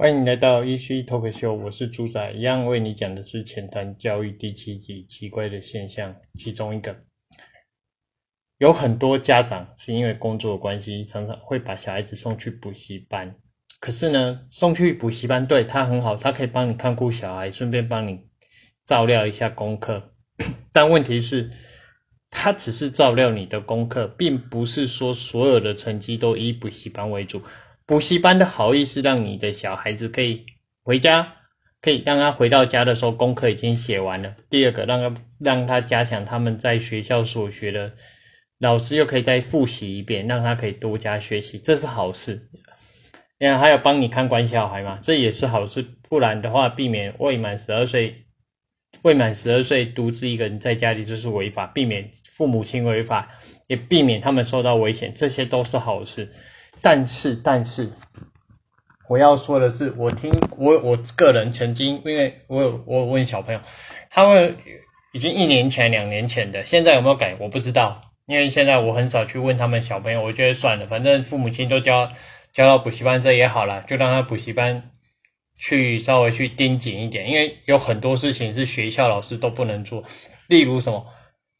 [0.00, 6.96] 欢迎来到 EC Talk Show，我是猪仔，一样为你讲的是浅谈教育第七集奇怪的现象，其中一个
[8.56, 13.36] 有很多家长是因为工作的关系，常常会把小孩子送去补习班。
[13.78, 18.20] 可是呢，送去补习班对他很好，他可以帮你看顾小孩，顺便帮你
[18.86, 20.14] 照料一下功课。
[20.72, 21.50] 但问题是，
[22.30, 27.42] 他只是照料你的功课，并不是说所有的成绩都以补习班为主。
[27.90, 30.46] 补习班的好意是让你的小孩子可以
[30.84, 31.34] 回家，
[31.82, 34.36] 可以让他回到家的时候功课已经写完了。
[34.48, 37.92] 第二个，让他让他加强他们在学校所学的，
[38.60, 42.48] 老师又可以再复习一遍，让他可以多加学习，这是好事。
[43.38, 45.84] 然后还有帮你看管小孩嘛，这也是好事。
[46.08, 48.24] 不然的话，避免未满十二岁
[49.02, 51.66] 未满十二岁独自一个人在家里，这是违法。
[51.66, 53.28] 避免父母亲违法，
[53.66, 56.32] 也避免他们受到危险，这些都是好事。
[56.82, 57.90] 但是，但是，
[59.08, 63.60] 我要说的是，我听我我个人曾经，因为我有我有问小朋友，
[64.08, 64.56] 他们
[65.12, 67.36] 已经一年前、两年前的，现在有没有改？
[67.38, 72.10] 我不知道，因为现在我很少去问他们小朋友，我觉得算了，反正父母亲都教
[72.52, 74.90] 教到补习班这也好了，就让他补习班
[75.58, 80.02] 去稍微去盯紧一点，因为有很多事情是学校老师都不能做，
[80.46, 81.06] 例如什么。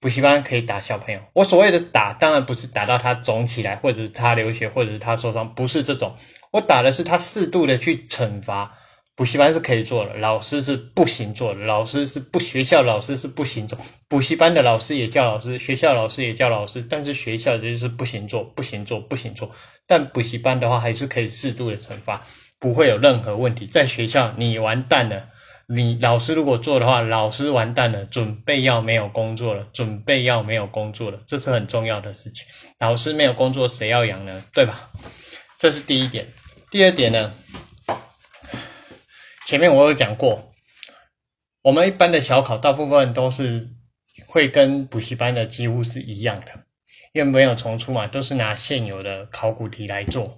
[0.00, 6.16] 补习班可以打小朋友，我所谓的打，当然不是打到他肿起来，或者是他流血，或者是他受伤，不是这种。
[6.52, 8.74] 我打的是他适度的去惩罚。
[9.14, 13.78] 补习班是可以做的，老师是不行做的，老师是不学校老师是不行做，
[14.08, 19.50] 补习班的老师也叫老师，学校老师也叫老师，但是学校就是不行做，不行做，不行做。
[19.86, 22.22] 但补习班的话，还是可以适度的惩罚，
[22.58, 23.66] 不会有任何问题。
[23.66, 25.26] 在学校你完蛋了。
[25.72, 32.44] 你老师如果做的话，老师完蛋了，准备要没有工作了，准备要没有工作了，这是很重要的事情。
[32.80, 34.42] 老师没有工作，谁要养呢？
[34.52, 34.90] 对吧？
[35.60, 36.26] 这是第一点。
[36.72, 37.32] 第二点呢？
[39.46, 40.52] 前面我有讲过，
[41.62, 43.68] 我们一般的小考大部分都是
[44.26, 46.46] 会跟补习班的几乎是一样的，
[47.12, 50.36] 因为没有重出嘛，都是拿现有的考古题来做，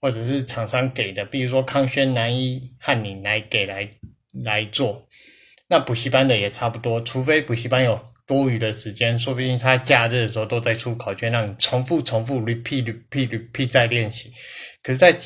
[0.00, 3.90] 或者是厂商给的，比如说康轩、南一、汉宁来给来。
[4.32, 5.06] 来做，
[5.68, 14.32] 那补习班的也差不多，除非补习班有多余的时间，说不定他假日的时候都在出考卷，让你重复、重复、repeat、repeat、repeat 再练习。
[14.82, 15.16] 可是，在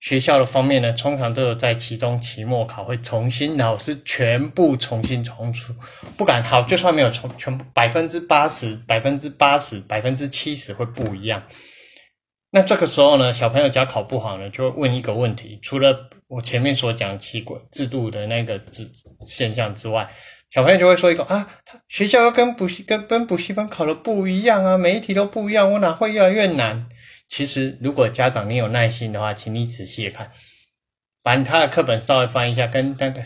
[0.00, 5.72] 学校的方面呢，通常都有在期中、期末考会重新，老师全部重新重出，
[6.16, 11.42] 不敢好，就算没有重全部百分之八十、百分之八十、百分之七十会不一样。
[12.54, 18.90] 那这个时候呢，小朋友假考不好呢，就会问一个问题：除了我前面所讲奇怪制度的那个制
[19.24, 20.12] 现象之外，
[20.50, 26.86] 小朋友就会说一个啊，他学校要跟补习跟跟补习班考的不一样啊，每一题都不一样，我哪会越来越难？
[27.30, 30.30] 其实，如果家长你有耐心的话，请你仔细看，
[31.22, 33.22] 把他的课本稍微翻一下，跟那个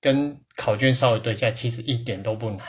[0.00, 2.60] 跟考卷稍微对一下，其实一点都不难，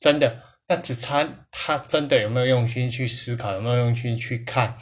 [0.00, 0.53] 真的。
[0.66, 4.76] 那只差他真的有没有用心去思考，有没有用心去看？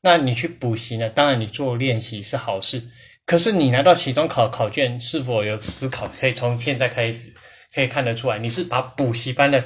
[0.00, 1.08] 那你去补习呢？
[1.10, 2.90] 当然你做练习是好事，
[3.26, 6.06] 可是你拿到期中考考卷是否有思考？
[6.20, 7.32] 可以从现在开始
[7.74, 9.64] 可以看得出来，你是把补习班的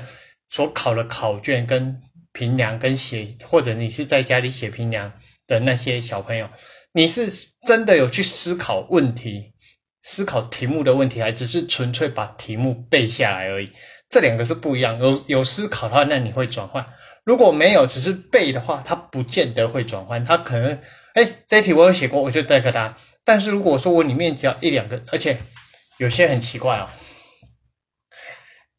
[0.49, 2.01] 所考的考卷跟
[2.33, 5.13] 评量跟写，或者你是在家里写评量
[5.47, 6.49] 的那些小朋友，
[6.93, 7.29] 你是
[7.67, 9.53] 真的有去思考问题、
[10.03, 13.71] 思考题目的问题，还只是纯粹把题目背下来而已？
[14.11, 16.83] 这两个是不一样，有有思考的话，那你会转换；
[17.25, 20.25] 如果没有，只是背的话，它不见得会转换。
[20.25, 20.81] 它可能，
[21.15, 22.97] 哎，这题我有写过，我就带个答。
[23.25, 25.37] 但是如果说我里面只要一两个，而且
[25.99, 26.89] 有些很奇怪哦，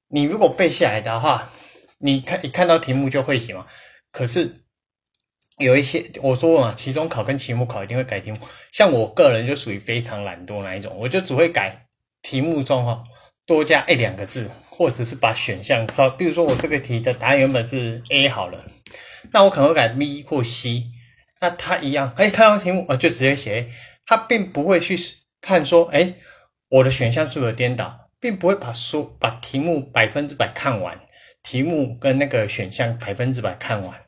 [0.07, 1.51] 你如果背下来的话，
[1.99, 3.67] 你看一看到题目就会写嘛。
[4.11, 4.63] 可是
[5.59, 8.37] 有一些我说嘛，期中考跟期末考一定会改题目。
[8.71, 11.85] 像我个人就属于非常懒惰那一种，我就只会改
[12.23, 13.03] 题目中哈。
[13.49, 18.63] 多加一两个字，或者是把选项稍，比如说我这个题的答案原本是 A 好了，
[19.31, 20.83] 那我可能会改 B 或 C，
[21.41, 23.67] 那他一样，哎，看到题目我就直接写，
[24.05, 24.95] 他并不会去
[25.41, 26.13] 看说，哎，
[26.69, 30.99] 我的选项是不是颠倒，并不会把书把题目百分之百看完，
[31.41, 33.99] 题目跟那个选项百分之百看完，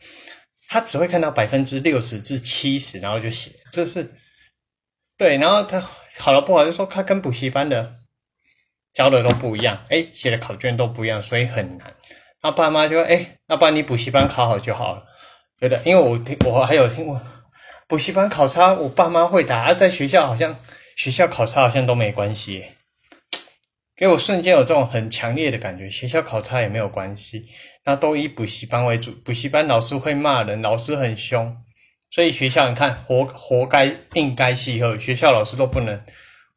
[0.69, 4.07] 他只会看到百分之六十至七十，然后就写，这是
[5.17, 5.83] 对，然后他
[6.19, 8.00] 好了不好就说他跟补习班的。
[8.93, 11.93] 教的都不一样，哎，写的考卷都不一样，所以很难。
[12.43, 15.03] 那爸妈就说：“哎，那把你补习班考好就好了。”
[15.61, 17.21] 觉得，因为我听我还有听过
[17.87, 20.57] 补习班考差，我爸妈会打，而在学校好像
[20.95, 22.65] 学校考差好像都没关系，
[23.95, 27.45] 给我瞬间有这种很强烈的感觉，学校考差也没有关系，
[27.85, 31.55] 那都以补习班为主，补习班老师会骂人，老师很凶，
[32.09, 36.03] 所以学校你看，活活该应该细喝，学校老师都不能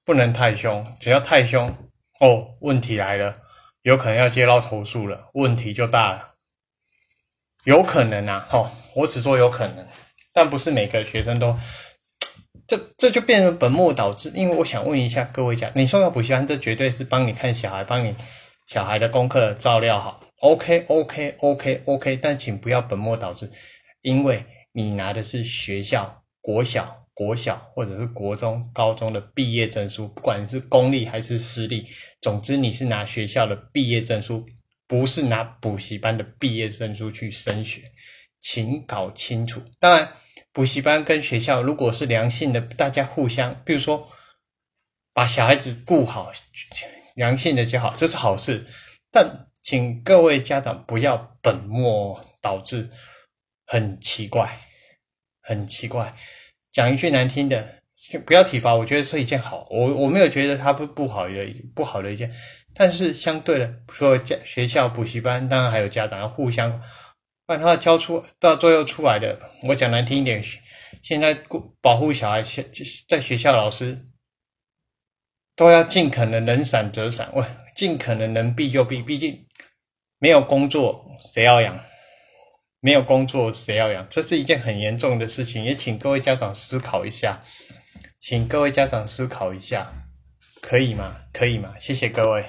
[0.03, 1.71] 不能太凶，只要太凶
[2.20, 3.38] 哦，问题来了，
[3.82, 6.34] 有可能要接到投诉了，问题就大了。
[7.64, 9.87] 有可能啊，哦，我只说有可能，
[10.32, 11.56] 但不是每个学生都，
[12.66, 14.31] 这这就变成本末倒置。
[14.34, 18.14] 因为我想问一下各位家，你说要补习班，这绝对是帮你看小孩，帮你
[18.66, 20.22] 小孩的功课照料好。
[20.40, 23.50] OK OK OK OK，但请不要本末倒置，
[24.02, 31.87] 因为你拿的是学校国小、国小或者是国中、高中的毕业证书，不管是公立还是私立，
[32.20, 34.46] 总之你是拿学校的毕业证书。
[34.87, 37.81] 不是拿补习班的毕业证书去升学，
[38.43, 39.62] 请搞清楚。
[39.81, 40.12] 当然，
[40.52, 44.12] 补习班跟学校如果是良性的，大家互相，比如说
[45.14, 46.31] 把小孩子顾好，
[47.14, 48.66] 良性的就好，这是好事。
[49.11, 52.90] 但请各位家长不要本末倒置，
[53.64, 54.61] 很奇怪，
[55.40, 56.14] 很奇怪。
[56.75, 61.32] 讲一句难听的，就不要体罚，我觉得是一件好，我我没有觉得它不不好的
[61.73, 62.31] 不好的一件。
[62.75, 66.82] 但是相对的，说家学校补习班，当然还有家长互相，
[67.47, 70.43] 不然他教出到最后出来的，我讲难听一点，
[71.00, 71.38] 现在
[71.81, 72.69] 保护小孩，现
[73.09, 74.05] 在学校老师
[75.55, 77.44] 都要尽可能能闪则闪，喂，
[77.76, 79.47] 尽可能能避就避，毕竟
[80.19, 81.81] 没有工作谁要养？
[82.85, 84.07] 没有工作谁要养？
[84.11, 87.43] 这是一件很严重的事情，也请各位家长思考一下，
[88.21, 89.91] 请各位家长思考一下，
[90.61, 91.17] 可以吗？
[91.33, 91.73] 可以吗？
[91.79, 92.45] 谢谢各位。